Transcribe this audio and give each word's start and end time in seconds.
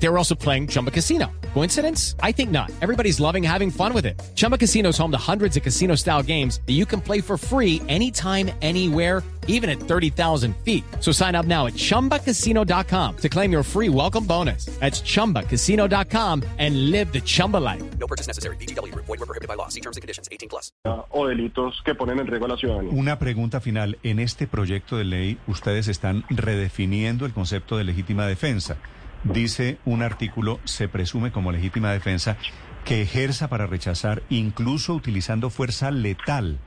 They 0.00 0.08
were 0.08 0.18
also 0.18 0.34
playing 0.34 0.68
Chumba 0.68 0.90
Casino. 0.90 1.26
Coincidence? 1.54 2.14
I 2.22 2.32
think 2.32 2.50
not. 2.50 2.70
Everybody's 2.80 3.18
loving 3.18 3.42
having 3.42 3.70
fun 3.70 3.92
with 3.92 4.06
it. 4.06 4.20
Chumba 4.36 4.56
Casino 4.56 4.90
is 4.90 4.98
home 4.98 5.10
to 5.10 5.18
hundreds 5.18 5.56
of 5.56 5.62
casino 5.62 5.96
style 5.96 6.22
games 6.22 6.60
that 6.66 6.74
you 6.74 6.86
can 6.86 7.00
play 7.00 7.20
for 7.20 7.36
free 7.36 7.82
anytime, 7.88 8.50
anywhere, 8.62 9.24
even 9.48 9.68
at 9.68 9.80
30,000 9.80 10.54
feet. 10.58 10.84
So 11.00 11.10
sign 11.10 11.34
up 11.34 11.46
now 11.46 11.66
at 11.66 11.72
chumbacasino.com 11.72 13.16
to 13.16 13.28
claim 13.28 13.50
your 13.50 13.64
free 13.64 13.88
welcome 13.88 14.24
bonus. 14.24 14.66
That's 14.78 15.00
chumbacasino.com 15.00 16.44
and 16.58 16.90
live 16.92 17.12
the 17.12 17.20
Chumba 17.20 17.56
life. 17.56 17.82
No 17.98 18.06
purchase 18.06 18.28
necessary. 18.28 18.56
BGW. 18.56 18.94
Void 18.94 19.08
were 19.08 19.26
prohibited 19.26 19.48
by 19.48 19.54
law. 19.54 19.68
See 19.68 19.80
terms 19.80 19.96
and 19.96 20.02
conditions. 20.02 20.28
18 20.30 20.48
plus. 20.48 20.70
o 21.10 21.26
delitos 21.26 21.82
que 21.84 21.94
ponen 21.94 22.20
en 22.20 22.26
riesgo 22.26 22.44
a 22.44 22.48
la 22.50 22.56
ciudadanía. 22.56 22.92
Una 22.92 23.18
pregunta 23.18 23.60
final. 23.60 23.98
En 24.02 24.18
este 24.20 24.46
proyecto 24.46 24.96
de 24.96 25.04
ley, 25.04 25.38
ustedes 25.46 25.88
están 25.88 26.24
redefiniendo 26.28 27.26
el 27.26 27.32
concepto 27.32 27.76
de 27.76 27.84
legítima 27.84 28.26
defensa. 28.26 28.76
Dice 29.24 29.78
un 29.84 30.02
artículo, 30.02 30.60
se 30.64 30.88
presume 30.88 31.32
como 31.32 31.52
legítima 31.52 31.92
defensa, 31.92 32.36
que 32.84 33.02
ejerza 33.02 33.48
para 33.48 33.66
rechazar, 33.66 34.22
incluso 34.30 34.94
utilizando 34.94 35.50
fuerza 35.50 35.90
letal, 35.90 36.58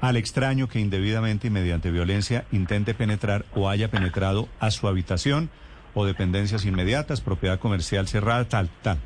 al 0.00 0.16
extraño 0.16 0.68
que 0.68 0.80
indebidamente 0.80 1.46
y 1.46 1.50
mediante 1.50 1.90
violencia 1.90 2.44
intente 2.52 2.94
penetrar 2.94 3.44
o 3.54 3.68
haya 3.68 3.90
penetrado 3.90 4.48
a 4.60 4.70
su 4.70 4.88
habitación 4.88 5.50
o 5.94 6.04
dependencias 6.04 6.64
inmediatas, 6.64 7.20
propiedad 7.20 7.58
comercial 7.58 8.08
cerrada, 8.08 8.48
tal, 8.48 8.70
tal. 8.82 8.98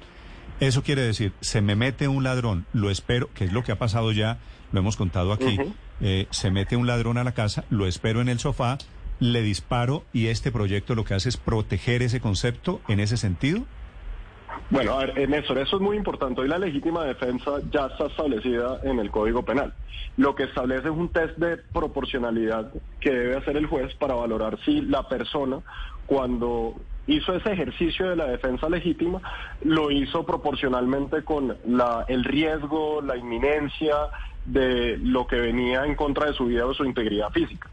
Eso 0.59 0.83
quiere 0.83 1.03
decir, 1.03 1.33
se 1.41 1.61
me 1.61 1.77
mete 1.77 2.09
un 2.09 2.25
ladrón, 2.25 2.67
lo 2.73 2.91
espero, 2.91 3.31
que 3.35 3.45
es 3.45 3.53
lo 3.53 3.63
que 3.63 3.73
ha 3.73 3.79
pasado 3.79 4.11
ya, 4.13 4.39
lo 4.73 4.81
hemos 4.81 4.97
contado 4.97 5.33
aquí, 5.33 5.59
eh, 6.01 6.27
se 6.31 6.51
mete 6.51 6.77
un 6.77 6.87
ladrón 6.87 7.19
a 7.19 7.25
la 7.25 7.33
casa, 7.33 7.65
lo 7.69 7.87
espero 7.87 8.21
en 8.21 8.29
el 8.29 8.39
sofá, 8.39 8.79
le 9.21 9.43
disparo 9.43 10.05
y 10.13 10.29
este 10.29 10.53
proyecto 10.53 10.95
lo 10.95 11.05
que 11.05 11.15
hace 11.15 11.29
es 11.29 11.37
proteger 11.37 12.03
ese 12.03 12.21
concepto 12.21 12.81
en 12.89 13.01
ese 13.01 13.17
sentido. 13.17 13.65
Bueno, 14.71 14.93
a 14.93 14.99
ver, 14.99 15.19
eh, 15.19 15.27
Néstor, 15.27 15.59
eso 15.59 15.77
es 15.77 15.83
muy 15.83 15.97
importante. 15.97 16.41
Hoy 16.41 16.49
la 16.49 16.59
legítima 16.59 17.05
defensa 17.05 17.53
ya 17.71 17.87
está 17.87 18.07
establecida 18.07 18.81
en 18.83 18.99
el 18.99 19.11
Código 19.11 19.45
Penal. 19.45 19.75
Lo 20.17 20.35
que 20.35 20.45
establece 20.45 20.89
es 20.89 20.95
un 20.95 21.11
test 21.11 21.37
de 21.37 21.59
proporcionalidad 21.59 22.73
que 23.01 23.11
debe 23.11 23.37
hacer 23.37 23.57
el 23.57 23.67
juez 23.67 23.95
para 23.95 24.15
valorar 24.15 24.59
si 24.65 24.81
la 24.81 25.09
persona, 25.09 25.61
cuando 26.07 26.75
hizo 27.07 27.35
ese 27.35 27.53
ejercicio 27.53 28.11
de 28.11 28.17
la 28.17 28.27
defensa 28.27 28.69
legítima, 28.69 29.21
lo 29.63 29.91
hizo 29.91 30.25
proporcionalmente 30.25 31.23
con 31.23 31.57
la, 31.67 32.05
el 32.09 32.25
riesgo, 32.25 33.03
la 33.03 33.17
inminencia 33.17 33.95
de 34.47 34.99
lo 34.99 35.27
que 35.27 35.37
venía 35.37 35.85
en 35.85 35.95
contra 35.95 36.27
de 36.27 36.33
su 36.33 36.47
vida 36.47 36.67
o 36.67 36.75
su 36.75 36.85
integridad 36.85 37.31
física. 37.31 37.69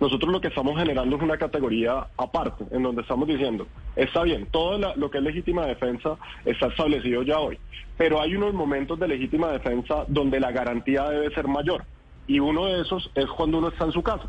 Nosotros 0.00 0.32
lo 0.32 0.40
que 0.40 0.48
estamos 0.48 0.78
generando 0.78 1.16
es 1.16 1.22
una 1.22 1.36
categoría 1.36 2.06
aparte, 2.16 2.64
en 2.70 2.82
donde 2.82 3.02
estamos 3.02 3.28
diciendo, 3.28 3.66
está 3.96 4.22
bien, 4.22 4.46
todo 4.50 4.78
lo 4.96 5.10
que 5.10 5.18
es 5.18 5.24
legítima 5.24 5.66
defensa 5.66 6.16
está 6.44 6.68
establecido 6.68 7.22
ya 7.22 7.38
hoy, 7.38 7.58
pero 7.96 8.20
hay 8.20 8.34
unos 8.34 8.54
momentos 8.54 8.98
de 8.98 9.08
legítima 9.08 9.48
defensa 9.48 10.04
donde 10.08 10.40
la 10.40 10.52
garantía 10.52 11.08
debe 11.08 11.34
ser 11.34 11.48
mayor. 11.48 11.84
Y 12.26 12.40
uno 12.40 12.66
de 12.66 12.82
esos 12.82 13.10
es 13.14 13.26
cuando 13.26 13.56
uno 13.56 13.68
está 13.68 13.86
en 13.86 13.92
su 13.92 14.02
casa. 14.02 14.28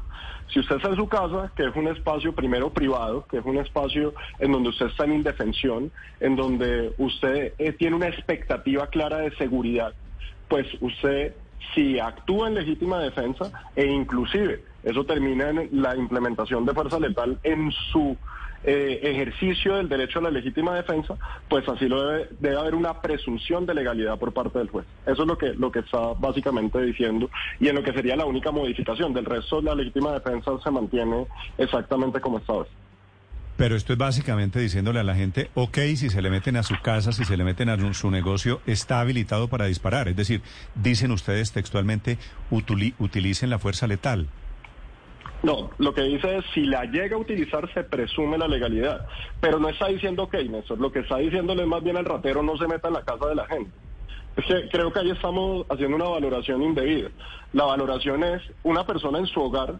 Si 0.53 0.59
usted 0.59 0.77
está 0.77 0.89
en 0.89 0.95
su 0.95 1.07
casa, 1.07 1.51
que 1.55 1.65
es 1.65 1.75
un 1.75 1.87
espacio 1.89 2.33
primero 2.33 2.71
privado, 2.71 3.25
que 3.29 3.37
es 3.37 3.45
un 3.45 3.57
espacio 3.57 4.13
en 4.39 4.53
donde 4.53 4.69
usted 4.69 4.87
está 4.87 5.03
en 5.03 5.15
indefensión, 5.15 5.91
en 6.21 6.35
donde 6.35 6.93
usted 6.97 7.53
eh, 7.59 7.73
tiene 7.73 7.97
una 7.97 8.07
expectativa 8.07 8.87
clara 8.87 9.17
de 9.17 9.35
seguridad, 9.35 9.93
pues 10.47 10.65
usted 10.79 11.35
si 11.73 11.99
actúa 11.99 12.47
en 12.47 12.55
legítima 12.55 12.99
defensa 12.99 13.51
e 13.75 13.85
inclusive 13.85 14.63
eso 14.83 15.05
termina 15.05 15.49
en 15.49 15.69
la 15.81 15.95
implementación 15.95 16.65
de 16.65 16.73
fuerza 16.73 16.99
letal 16.99 17.37
en 17.43 17.71
su 17.91 18.17
eh, 18.63 18.99
ejercicio 19.03 19.75
del 19.75 19.87
derecho 19.87 20.19
a 20.19 20.23
la 20.23 20.31
legítima 20.31 20.75
defensa, 20.75 21.15
pues 21.47 21.67
así 21.69 21.87
lo 21.87 22.05
debe, 22.05 22.29
debe 22.39 22.59
haber 22.59 22.75
una 22.75 23.01
presunción 23.01 23.65
de 23.65 23.73
legalidad 23.73 24.17
por 24.19 24.33
parte 24.33 24.59
del 24.59 24.69
juez. 24.69 24.85
Eso 25.05 25.21
es 25.21 25.27
lo 25.27 25.37
que, 25.37 25.53
lo 25.53 25.71
que 25.71 25.79
está 25.79 26.13
básicamente 26.13 26.81
diciendo 26.81 27.29
y 27.59 27.69
en 27.69 27.75
lo 27.75 27.83
que 27.83 27.93
sería 27.93 28.15
la 28.15 28.25
única 28.25 28.51
modificación. 28.51 29.13
Del 29.13 29.25
resto, 29.25 29.61
la 29.61 29.75
legítima 29.75 30.11
defensa 30.11 30.51
se 30.61 30.71
mantiene 30.71 31.25
exactamente 31.57 32.19
como 32.19 32.39
está 32.39 32.53
hoy. 32.53 32.67
Pero 33.59 33.75
esto 33.75 33.91
es 33.91 33.99
básicamente 33.99 34.57
diciéndole 34.57 35.01
a 35.01 35.03
la 35.03 35.15
gente, 35.15 35.49
ok, 35.53 35.79
si 35.97 36.09
se 36.09 36.21
le 36.21 36.29
meten 36.29 36.55
a 36.55 36.63
su 36.63 36.75
casa, 36.81 37.11
si 37.11 37.25
se 37.25 37.35
le 37.35 37.43
meten 37.43 37.67
a 37.67 37.93
su 37.93 38.09
negocio, 38.09 38.61
está 38.65 39.01
habilitado 39.01 39.49
para 39.49 39.65
disparar. 39.65 40.07
Es 40.07 40.15
decir, 40.15 40.41
dicen 40.75 41.11
ustedes 41.11 41.51
textualmente, 41.51 42.17
utili- 42.51 42.93
utilicen 42.99 43.49
la 43.49 43.59
fuerza 43.59 43.85
letal. 43.85 44.27
No, 45.43 45.71
lo 45.77 45.93
que 45.93 46.03
dice 46.03 46.37
es 46.37 46.45
si 46.53 46.61
la 46.61 46.85
llega 46.85 47.17
a 47.17 47.19
utilizar 47.19 47.69
se 47.73 47.83
presume 47.83 48.37
la 48.37 48.47
legalidad, 48.47 49.05
pero 49.41 49.59
no 49.59 49.67
está 49.67 49.87
diciendo 49.87 50.23
ok, 50.23 50.35
Néstor, 50.49 50.79
lo 50.79 50.93
que 50.93 50.99
está 50.99 51.17
diciéndole 51.17 51.65
más 51.65 51.83
bien 51.83 51.97
al 51.97 52.05
ratero 52.05 52.41
no 52.41 52.55
se 52.57 52.65
meta 52.65 52.87
en 52.87 52.93
la 52.93 53.03
casa 53.03 53.27
de 53.27 53.35
la 53.35 53.45
gente. 53.45 53.71
Es 54.37 54.45
que 54.45 54.69
creo 54.69 54.93
que 54.93 54.99
ahí 54.99 55.11
estamos 55.11 55.65
haciendo 55.69 55.97
una 55.97 56.07
valoración 56.07 56.63
indebida. 56.63 57.09
La 57.51 57.65
valoración 57.65 58.23
es 58.23 58.41
una 58.63 58.85
persona 58.85 59.19
en 59.19 59.27
su 59.27 59.41
hogar 59.41 59.79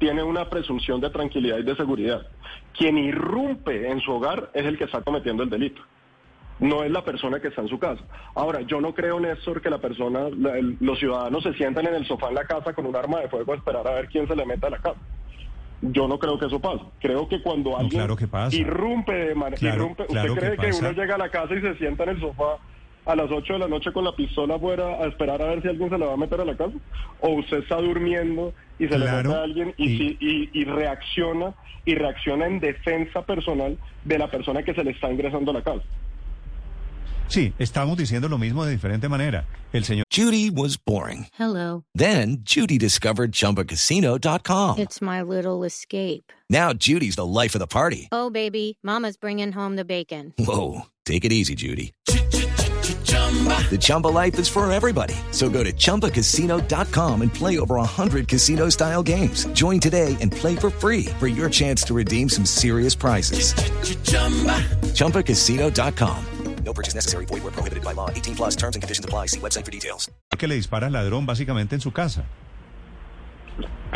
tiene 0.00 0.22
una 0.24 0.48
presunción 0.48 1.00
de 1.00 1.10
tranquilidad 1.10 1.58
y 1.58 1.62
de 1.62 1.76
seguridad. 1.76 2.26
Quien 2.76 2.96
irrumpe 2.98 3.88
en 3.90 4.00
su 4.00 4.10
hogar 4.12 4.50
es 4.54 4.64
el 4.64 4.76
que 4.78 4.84
está 4.84 5.02
cometiendo 5.02 5.42
el 5.44 5.50
delito. 5.50 5.82
No 6.58 6.82
es 6.82 6.90
la 6.90 7.04
persona 7.04 7.38
que 7.38 7.48
está 7.48 7.60
en 7.60 7.68
su 7.68 7.78
casa. 7.78 8.02
Ahora, 8.34 8.62
yo 8.62 8.80
no 8.80 8.94
creo, 8.94 9.20
Néstor, 9.20 9.60
que 9.62 9.70
la 9.70 9.78
persona, 9.78 10.28
la- 10.36 10.58
el- 10.58 10.76
los 10.80 10.98
ciudadanos 10.98 11.42
se 11.42 11.52
sientan 11.54 11.86
en 11.86 11.94
el 11.94 12.06
sofá 12.06 12.28
en 12.28 12.34
la 12.34 12.44
casa 12.44 12.72
con 12.72 12.86
un 12.86 12.96
arma 12.96 13.20
de 13.20 13.28
fuego 13.28 13.52
a 13.52 13.56
esperar 13.56 13.86
a 13.86 13.92
ver 13.94 14.08
quién 14.08 14.26
se 14.26 14.34
le 14.34 14.44
mete 14.46 14.66
a 14.66 14.70
la 14.70 14.78
casa. 14.78 14.98
Yo 15.82 16.08
no 16.08 16.18
creo 16.18 16.38
que 16.38 16.46
eso 16.46 16.60
pase. 16.60 16.82
Creo 17.00 17.28
que 17.28 17.42
cuando 17.42 17.76
alguien 17.76 18.00
claro 18.00 18.16
que 18.16 18.26
pasa. 18.26 18.54
irrumpe 18.56 19.12
de 19.14 19.34
manera... 19.34 19.58
Claro, 19.58 19.76
irrumpe, 19.76 20.06
claro 20.06 20.32
¿Usted 20.34 20.56
cree 20.56 20.70
que, 20.70 20.76
uno 20.78 20.92
llega 20.92 21.14
a 21.14 21.18
la 21.18 21.28
casa 21.30 21.54
y 21.54 21.60
se 21.60 21.74
sienta 21.76 22.04
en 22.04 22.10
el 22.10 22.20
sofá 22.20 22.56
a 23.06 23.16
las 23.16 23.30
8 23.30 23.54
de 23.54 23.58
la 23.58 23.68
noche 23.68 23.92
con 23.92 24.04
la 24.04 24.14
pistola 24.14 24.56
afuera 24.56 24.96
a 25.02 25.06
esperar 25.06 25.40
a 25.42 25.46
ver 25.46 25.62
si 25.62 25.68
alguien 25.68 25.88
se 25.90 25.98
le 25.98 26.06
va 26.06 26.12
a 26.14 26.16
meter 26.16 26.40
a 26.40 26.44
la 26.44 26.56
casa? 26.56 26.74
¿O 27.20 27.30
usted 27.38 27.58
está 27.58 27.76
durmiendo 27.76 28.52
y 28.78 28.84
se 28.84 28.96
Claro, 28.96 29.04
le 29.04 29.22
mete 29.28 29.34
a 29.34 29.42
alguien 29.42 29.74
y, 29.76 29.84
y- 29.84 29.98
si- 29.98 30.16
y- 30.20 30.50
y 30.60 30.64
reacciona 30.64 31.54
y 31.84 31.94
reacciona 31.94 32.46
en 32.46 32.60
defensa 32.60 33.22
personal 33.24 33.78
de 34.04 34.18
la 34.18 34.30
persona 34.30 34.62
que 34.62 34.74
se 34.74 34.84
le 34.84 34.90
está 34.92 35.10
ingresando 35.10 35.50
a 35.50 35.54
la 35.54 35.62
casa? 35.62 35.82
Sí, 37.28 37.52
estamos 37.60 37.96
diciendo 37.96 38.28
lo 38.28 38.38
mismo 38.38 38.64
de 38.64 38.72
diferente 38.72 39.08
manera. 39.08 39.46
El 39.72 39.84
señor 39.84 40.04
Judy 40.12 40.50
was 40.50 40.76
boring. 40.84 41.26
Hello. 41.38 41.84
Then 41.94 42.42
Judy 42.44 42.76
discovered 42.76 43.30
ChumbaCasino.com. 43.32 44.78
It's 44.80 45.00
my 45.00 45.22
little 45.22 45.64
escape. 45.64 46.32
Now 46.50 46.72
Judy's 46.72 47.14
the 47.14 47.24
life 47.24 47.54
of 47.54 47.60
the 47.60 47.68
party. 47.68 48.08
Oh, 48.10 48.30
baby, 48.30 48.78
Mama's 48.82 49.16
bringing 49.16 49.52
home 49.52 49.76
the 49.76 49.84
bacon. 49.84 50.34
Whoa, 50.38 50.86
take 51.04 51.24
it 51.24 51.30
easy, 51.32 51.54
Judy. 51.54 51.92
The 53.10 53.78
Chumba 53.80 54.08
life 54.08 54.38
is 54.38 54.48
for 54.48 54.70
everybody. 54.72 55.14
So 55.30 55.48
go 55.48 55.62
to 55.62 55.72
ChumbaCasino.com 55.72 57.22
and 57.22 57.32
play 57.32 57.58
over 57.60 57.76
100 57.76 58.26
casino 58.26 58.68
style 58.70 59.02
games. 59.02 59.46
Join 59.52 59.78
today 59.78 60.16
and 60.20 60.32
play 60.32 60.56
for 60.56 60.70
free 60.70 61.04
for 61.20 61.28
your 61.28 61.48
chance 61.48 61.84
to 61.84 61.94
redeem 61.94 62.28
some 62.28 62.44
serious 62.44 62.96
prizes. 62.96 63.54
ChumbaCasino.com. 64.94 66.24
No 66.64 66.72
purchase 66.72 66.94
necessary. 66.94 67.24
Void 67.26 67.42
were 67.42 67.52
prohibited 67.52 67.82
by 67.82 67.92
law. 67.94 68.10
18 68.10 68.34
plus 68.36 68.56
terms 68.56 68.76
and 68.76 68.82
conditions 68.82 69.04
apply. 69.04 69.26
See 69.26 69.40
website 69.40 69.64
for 69.64 69.70
details. 69.70 70.10
que 70.38 70.48
le 70.48 70.54
dispara 70.54 70.86
al 70.86 70.92
ladrón 70.92 71.26
básicamente 71.26 71.74
en 71.74 71.80
su 71.80 71.90
casa. 71.92 72.24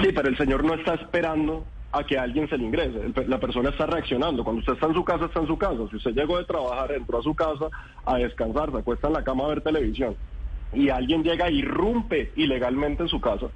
Sí, 0.02 0.12
pero 0.14 0.28
el 0.28 0.36
señor 0.36 0.64
no 0.64 0.75
está 0.75 0.94
esperando 0.94 1.64
a 1.97 2.05
que 2.05 2.19
alguien 2.19 2.49
se 2.49 2.56
le 2.59 2.65
ingrese. 2.65 2.99
El- 3.00 3.31
La 3.31 3.38
persona 3.38 3.71
está 3.71 3.87
reaccionando. 3.87 4.43
Cuando 4.44 4.60
usted 4.60 4.72
está 4.75 4.87
en 4.87 4.94
su 4.94 5.05
casa, 5.05 5.27
está 5.27 5.41
en 5.41 5.47
su 5.47 5.56
casa. 5.59 5.78
Si 5.91 5.97
usted 5.97 6.12
llegó 6.12 6.38
de 6.38 6.44
trabajar, 6.44 6.93
entró 6.93 7.19
a 7.19 7.22
su 7.22 7.34
casa 7.34 7.66
a 8.05 8.16
descansar, 8.16 8.71
se 8.72 8.78
acuesta 8.78 9.06
en 9.09 9.12
la 9.15 9.22
cama 9.25 9.44
a 9.44 9.49
ver 9.49 9.60
televisión, 9.60 10.16
y 10.72 10.88
alguien 10.88 11.22
llega 11.22 11.47
e 11.49 11.53
irrumpe 11.53 12.32
ilegalmente 12.37 13.03
en 13.05 13.09
su 13.09 13.20
casa, 13.20 13.46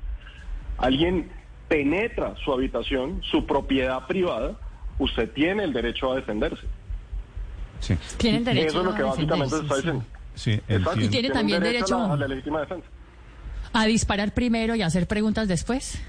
alguien 0.79 1.31
penetra 1.69 2.35
su 2.45 2.53
habitación, 2.53 3.21
su 3.31 3.45
propiedad 3.45 4.07
privada, 4.07 4.53
usted 4.99 5.31
tiene 5.33 5.65
el 5.65 5.73
derecho 5.73 6.13
a 6.13 6.17
defenderse. 6.17 6.67
Sí, 7.81 7.95
Tienen 8.17 8.45
derecho 8.45 8.67
Eso 8.69 8.79
es 8.81 8.85
lo 8.87 8.95
que 8.95 9.03
a 9.03 9.07
básicamente 9.07 9.57
se 9.57 9.63
está 9.63 9.75
defenderse, 9.77 10.05
diciendo. 10.35 10.95
sí. 10.97 11.05
Y 11.05 11.09
tiene 11.09 11.31
también 11.31 11.63
a 11.63 11.67
derecho- 11.67 11.99
la- 11.99 12.13
a 12.15 12.17
la 12.17 12.29
legítima 12.29 12.61
defensa. 12.61 12.87
a 13.73 13.85
disparar 13.85 14.33
primero 14.33 14.75
y 14.75 14.83
hacer 14.83 15.07
preguntas 15.07 15.47
después. 15.47 16.03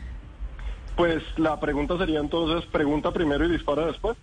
Pues 0.99 1.23
la 1.37 1.57
pregunta 1.57 1.97
sería 1.97 2.19
entonces, 2.19 2.69
pregunta 2.69 3.09
primero 3.13 3.45
y 3.45 3.51
dispara 3.53 3.85
después. 3.85 4.17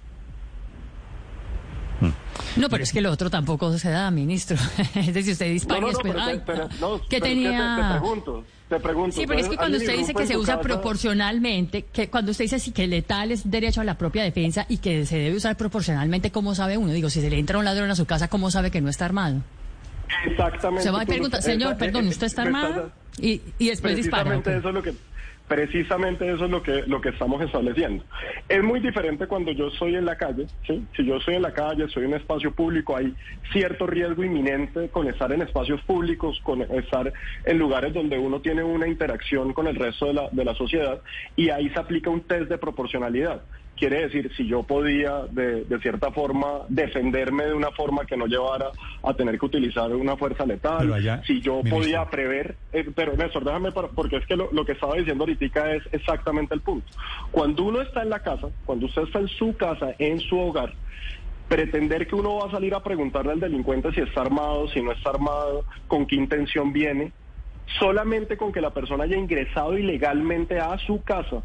No, 2.56 2.68
pero 2.68 2.82
es 2.82 2.92
que 2.92 3.00
lo 3.00 3.10
otro 3.10 3.30
tampoco 3.30 3.72
se 3.78 3.88
da, 3.88 4.10
ministro. 4.10 4.58
es 4.94 5.14
decir, 5.14 5.32
usted 5.32 5.50
dispara 5.52 5.80
No, 5.80 5.86
no, 5.86 5.92
no, 5.92 5.98
después. 6.02 6.12
pero, 6.14 6.22
ay, 6.26 6.38
te- 6.38 6.44
pero- 6.44 6.68
no, 6.80 6.98
¿Qué 7.00 7.00
pero 7.00 7.00
es 7.00 7.08
que 7.08 7.20
tenía? 7.20 7.76
te, 7.76 7.82
te 7.82 7.98
pregunto, 7.98 8.44
te 8.68 8.80
pregunto. 8.80 9.16
Sí, 9.16 9.26
pero 9.26 9.40
es 9.40 9.48
que 9.48 9.56
cuando 9.56 9.78
usted 9.78 9.96
dice 9.96 10.12
que 10.14 10.26
se 10.26 10.36
usa 10.36 10.56
casa- 10.56 10.68
proporcionalmente, 10.68 11.82
que 11.86 12.10
cuando 12.10 12.32
usted 12.32 12.44
dice 12.44 12.58
sí 12.58 12.72
que 12.72 12.86
letal 12.86 13.30
es 13.32 13.50
derecho 13.50 13.80
a 13.80 13.84
la 13.84 13.96
propia 13.96 14.22
defensa 14.22 14.66
y 14.68 14.76
que 14.76 15.06
se 15.06 15.16
debe 15.16 15.34
usar 15.36 15.56
proporcionalmente, 15.56 16.30
¿cómo 16.30 16.54
sabe 16.54 16.76
uno? 16.76 16.92
Digo, 16.92 17.08
si 17.08 17.22
se 17.22 17.30
le 17.30 17.38
entra 17.38 17.58
un 17.58 17.64
ladrón 17.64 17.90
a 17.90 17.96
su 17.96 18.04
casa, 18.04 18.28
¿cómo 18.28 18.50
sabe 18.50 18.70
que 18.70 18.82
no 18.82 18.90
está 18.90 19.06
armado? 19.06 19.40
Exactamente. 20.26 20.82
Se 20.82 20.90
va 20.90 21.02
a 21.02 21.06
preguntar, 21.06 21.42
señor, 21.42 21.76
perdón, 21.76 22.08
¿usted 22.08 22.26
está 22.26 22.42
armado? 22.48 22.90
Y, 23.18 23.40
y 23.58 23.68
después 23.68 23.96
dispara. 23.96 24.34
eso 24.36 24.50
es 24.50 24.74
lo 24.74 24.82
que 24.82 24.92
precisamente 25.48 26.30
eso 26.30 26.46
es 26.46 26.50
lo 26.50 26.62
que 26.62 26.82
lo 26.86 27.00
que 27.00 27.10
estamos 27.10 27.40
estableciendo 27.40 28.04
es 28.48 28.62
muy 28.62 28.80
diferente 28.80 29.26
cuando 29.26 29.52
yo 29.52 29.68
estoy 29.68 29.94
en 29.94 30.04
la 30.04 30.16
calle 30.16 30.46
¿sí? 30.66 30.84
si 30.96 31.04
yo 31.04 31.16
estoy 31.16 31.36
en 31.36 31.42
la 31.42 31.52
calle 31.52 31.84
estoy 31.84 32.04
en 32.04 32.10
un 32.10 32.16
espacio 32.16 32.52
público 32.52 32.96
hay 32.96 33.14
cierto 33.52 33.86
riesgo 33.86 34.24
inminente 34.24 34.88
con 34.88 35.08
estar 35.08 35.30
en 35.32 35.42
espacios 35.42 35.80
públicos 35.82 36.40
con 36.42 36.62
estar 36.62 37.12
en 37.44 37.58
lugares 37.58 37.94
donde 37.94 38.18
uno 38.18 38.40
tiene 38.40 38.64
una 38.64 38.88
interacción 38.88 39.52
con 39.52 39.68
el 39.68 39.76
resto 39.76 40.06
de 40.06 40.14
la, 40.14 40.28
de 40.30 40.44
la 40.44 40.54
sociedad 40.54 41.00
y 41.36 41.50
ahí 41.50 41.70
se 41.70 41.78
aplica 41.78 42.10
un 42.10 42.22
test 42.22 42.48
de 42.48 42.58
proporcionalidad 42.58 43.42
Quiere 43.76 44.02
decir, 44.04 44.32
si 44.36 44.46
yo 44.46 44.62
podía 44.62 45.26
de, 45.30 45.64
de 45.64 45.78
cierta 45.80 46.10
forma 46.10 46.62
defenderme 46.68 47.44
de 47.44 47.52
una 47.54 47.70
forma 47.72 48.06
que 48.06 48.16
no 48.16 48.26
llevara 48.26 48.70
a 49.02 49.12
tener 49.14 49.38
que 49.38 49.44
utilizar 49.46 49.94
una 49.94 50.16
fuerza 50.16 50.46
letal, 50.46 50.92
allá, 50.94 51.22
si 51.26 51.40
yo 51.42 51.56
ministro. 51.56 51.78
podía 51.78 52.04
prever, 52.10 52.56
eh, 52.72 52.86
pero 52.94 53.14
Néstor, 53.16 53.44
déjame, 53.44 53.72
para- 53.72 53.88
porque 53.88 54.16
es 54.16 54.26
que 54.26 54.34
lo, 54.34 54.48
lo 54.50 54.64
que 54.64 54.72
estaba 54.72 54.94
diciendo 54.96 55.24
ahorita 55.24 55.74
es 55.74 55.82
exactamente 55.92 56.54
el 56.54 56.62
punto. 56.62 56.90
Cuando 57.30 57.64
uno 57.64 57.82
está 57.82 58.02
en 58.02 58.10
la 58.10 58.20
casa, 58.20 58.48
cuando 58.64 58.86
usted 58.86 59.02
está 59.02 59.18
en 59.18 59.28
su 59.28 59.54
casa, 59.56 59.94
en 59.98 60.20
su 60.20 60.38
hogar, 60.38 60.72
pretender 61.48 62.06
que 62.06 62.14
uno 62.16 62.36
va 62.36 62.48
a 62.48 62.50
salir 62.50 62.74
a 62.74 62.82
preguntarle 62.82 63.32
al 63.32 63.40
delincuente 63.40 63.92
si 63.92 64.00
está 64.00 64.22
armado, 64.22 64.68
si 64.68 64.80
no 64.82 64.92
está 64.92 65.10
armado, 65.10 65.64
con 65.86 66.06
qué 66.06 66.16
intención 66.16 66.72
viene, 66.72 67.12
solamente 67.78 68.36
con 68.36 68.52
que 68.52 68.60
la 68.60 68.70
persona 68.70 69.04
haya 69.04 69.16
ingresado 69.16 69.76
ilegalmente 69.78 70.58
a 70.58 70.76
su 70.78 71.02
casa, 71.02 71.42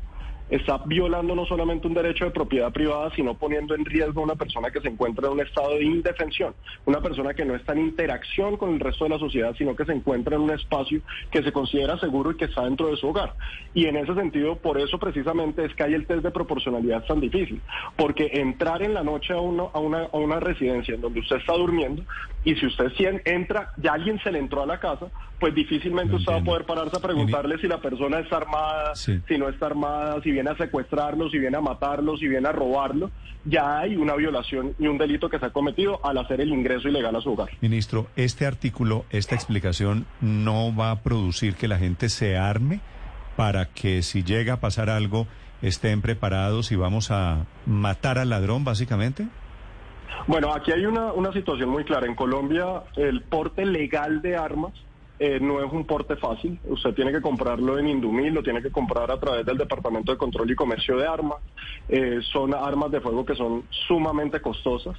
está 0.51 0.81
violando 0.85 1.33
no 1.33 1.45
solamente 1.45 1.87
un 1.87 1.93
derecho 1.93 2.25
de 2.25 2.31
propiedad 2.31 2.71
privada, 2.71 3.09
sino 3.15 3.33
poniendo 3.35 3.73
en 3.73 3.85
riesgo 3.85 4.21
a 4.21 4.25
una 4.25 4.35
persona 4.35 4.69
que 4.69 4.81
se 4.81 4.89
encuentra 4.89 5.27
en 5.27 5.33
un 5.33 5.39
estado 5.41 5.71
de 5.77 5.83
indefensión, 5.85 6.53
una 6.85 7.01
persona 7.01 7.33
que 7.33 7.45
no 7.45 7.55
está 7.55 7.73
en 7.73 7.79
interacción 7.79 8.57
con 8.57 8.73
el 8.73 8.79
resto 8.79 9.05
de 9.05 9.11
la 9.11 9.19
sociedad, 9.19 9.55
sino 9.57 9.75
que 9.75 9.85
se 9.85 9.93
encuentra 9.93 10.35
en 10.35 10.41
un 10.41 10.51
espacio 10.51 10.99
que 11.31 11.41
se 11.41 11.51
considera 11.51 11.97
seguro 11.99 12.31
y 12.31 12.35
que 12.37 12.45
está 12.45 12.63
dentro 12.65 12.87
de 12.89 12.97
su 12.97 13.07
hogar. 13.07 13.33
Y 13.73 13.85
en 13.85 13.95
ese 13.95 14.13
sentido, 14.13 14.57
por 14.57 14.77
eso 14.77 14.99
precisamente 14.99 15.63
es 15.65 15.73
que 15.73 15.83
hay 15.83 15.93
el 15.93 16.05
test 16.05 16.21
de 16.23 16.31
proporcionalidad 16.31 17.05
tan 17.05 17.21
difícil, 17.21 17.61
porque 17.95 18.29
entrar 18.33 18.83
en 18.83 18.93
la 18.93 19.03
noche 19.03 19.33
a, 19.33 19.39
uno- 19.39 19.71
a, 19.73 19.79
una, 19.79 20.03
a 20.11 20.17
una 20.17 20.39
residencia 20.41 20.95
en 20.95 21.01
donde 21.01 21.21
usted 21.21 21.37
está 21.37 21.53
durmiendo, 21.53 22.03
y 22.43 22.55
si 22.55 22.65
usted 22.65 22.91
entra, 23.25 23.71
ya 23.77 23.93
alguien 23.93 24.19
se 24.23 24.31
le 24.31 24.39
entró 24.39 24.63
a 24.63 24.65
la 24.65 24.79
casa, 24.79 25.07
pues 25.39 25.53
difícilmente 25.53 26.15
usted 26.15 26.31
va 26.33 26.37
a 26.37 26.43
poder 26.43 26.65
pararse 26.65 26.97
a 26.97 26.99
preguntarle 26.99 27.57
si 27.59 27.67
la 27.67 27.79
persona 27.81 28.19
está 28.19 28.37
armada, 28.37 28.95
Sí. 28.95 29.19
si 29.27 29.37
no 29.37 29.47
está 29.49 29.67
armada, 29.67 30.21
si 30.23 30.31
viene 30.31 30.49
a 30.49 30.55
secuestrarlo, 30.57 31.29
si 31.29 31.37
viene 31.39 31.57
a 31.57 31.61
matarlo, 31.61 32.17
si 32.17 32.27
viene 32.27 32.47
a 32.47 32.51
robarlo, 32.51 33.11
ya 33.45 33.79
hay 33.79 33.95
una 33.95 34.15
violación 34.15 34.73
y 34.79 34.87
un 34.87 34.97
delito 34.97 35.29
que 35.29 35.39
se 35.39 35.45
ha 35.45 35.49
cometido 35.51 35.99
al 36.05 36.17
hacer 36.17 36.41
el 36.41 36.49
ingreso 36.49 36.87
ilegal 36.89 37.15
a 37.15 37.21
su 37.21 37.31
hogar. 37.33 37.49
Ministro, 37.61 38.07
este 38.15 38.45
artículo, 38.45 39.05
esta 39.09 39.35
explicación 39.35 40.05
no 40.19 40.75
va 40.75 40.91
a 40.91 41.01
producir 41.01 41.55
que 41.55 41.67
la 41.67 41.77
gente 41.77 42.09
se 42.09 42.37
arme 42.37 42.79
para 43.35 43.65
que 43.65 44.01
si 44.03 44.23
llega 44.23 44.53
a 44.53 44.59
pasar 44.59 44.89
algo 44.89 45.27
estén 45.61 46.01
preparados 46.01 46.71
y 46.71 46.75
vamos 46.75 47.11
a 47.11 47.45
matar 47.65 48.17
al 48.17 48.29
ladrón, 48.29 48.63
básicamente. 48.63 49.27
Bueno, 50.27 50.53
aquí 50.53 50.71
hay 50.71 50.85
una, 50.85 51.13
una 51.13 51.31
situación 51.33 51.69
muy 51.69 51.83
clara. 51.83 52.05
En 52.07 52.15
Colombia, 52.15 52.83
el 52.95 53.21
porte 53.21 53.65
legal 53.65 54.21
de 54.21 54.35
armas 54.35 54.73
eh, 55.19 55.39
no 55.39 55.63
es 55.63 55.71
un 55.71 55.85
porte 55.85 56.15
fácil. 56.15 56.59
Usted 56.65 56.93
tiene 56.93 57.11
que 57.11 57.21
comprarlo 57.21 57.77
en 57.77 57.87
Indumil, 57.87 58.33
lo 58.33 58.43
tiene 58.43 58.61
que 58.61 58.71
comprar 58.71 59.11
a 59.11 59.19
través 59.19 59.45
del 59.45 59.57
Departamento 59.57 60.11
de 60.11 60.17
Control 60.17 60.49
y 60.49 60.55
Comercio 60.55 60.97
de 60.97 61.07
Armas. 61.07 61.37
Eh, 61.89 62.19
son 62.31 62.53
armas 62.53 62.91
de 62.91 63.01
fuego 63.01 63.25
que 63.25 63.35
son 63.35 63.63
sumamente 63.87 64.41
costosas. 64.41 64.97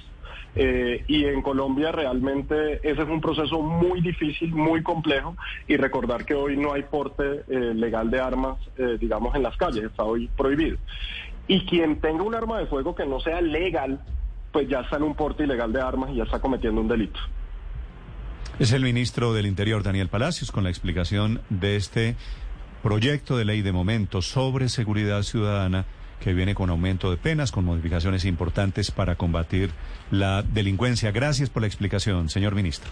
Eh, 0.55 1.03
y 1.07 1.25
en 1.25 1.41
Colombia 1.41 1.91
realmente 1.91 2.75
ese 2.87 3.01
es 3.01 3.09
un 3.09 3.21
proceso 3.21 3.61
muy 3.61 4.01
difícil, 4.01 4.53
muy 4.53 4.83
complejo. 4.83 5.35
Y 5.67 5.77
recordar 5.77 6.25
que 6.25 6.35
hoy 6.35 6.57
no 6.57 6.73
hay 6.73 6.83
porte 6.83 7.43
eh, 7.47 7.73
legal 7.73 8.09
de 8.09 8.19
armas, 8.19 8.57
eh, 8.77 8.97
digamos, 8.99 9.35
en 9.35 9.43
las 9.43 9.57
calles, 9.57 9.85
está 9.85 10.03
hoy 10.03 10.29
prohibido. 10.37 10.77
Y 11.47 11.65
quien 11.65 11.99
tenga 11.99 12.23
un 12.23 12.35
arma 12.35 12.59
de 12.59 12.67
fuego 12.67 12.95
que 12.95 13.05
no 13.05 13.19
sea 13.19 13.41
legal, 13.41 13.99
pues 14.53 14.69
ya 14.69 14.81
está 14.81 14.97
en 14.97 15.03
un 15.03 15.15
porte 15.15 15.43
ilegal 15.43 15.73
de 15.73 15.81
armas 15.81 16.11
y 16.11 16.17
ya 16.17 16.23
está 16.23 16.39
cometiendo 16.39 16.79
un 16.79 16.87
delito. 16.87 17.19
Es 18.59 18.71
el 18.71 18.83
ministro 18.83 19.33
del 19.33 19.47
Interior, 19.47 19.81
Daniel 19.81 20.07
Palacios, 20.07 20.51
con 20.51 20.63
la 20.63 20.69
explicación 20.69 21.41
de 21.49 21.75
este 21.75 22.15
proyecto 22.83 23.35
de 23.35 23.45
ley 23.45 23.63
de 23.63 23.71
momento 23.71 24.21
sobre 24.21 24.69
seguridad 24.69 25.23
ciudadana 25.23 25.85
que 26.19 26.33
viene 26.33 26.53
con 26.53 26.69
aumento 26.69 27.09
de 27.09 27.17
penas, 27.17 27.51
con 27.51 27.65
modificaciones 27.65 28.25
importantes 28.25 28.91
para 28.91 29.15
combatir 29.15 29.71
la 30.11 30.43
delincuencia. 30.43 31.11
Gracias 31.11 31.49
por 31.49 31.63
la 31.63 31.67
explicación, 31.67 32.29
señor 32.29 32.53
ministro. 32.53 32.91